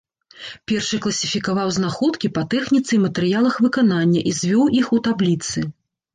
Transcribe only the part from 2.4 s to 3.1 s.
тэхніцы і